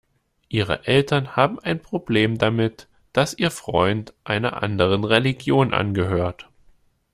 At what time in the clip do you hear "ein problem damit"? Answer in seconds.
1.59-2.87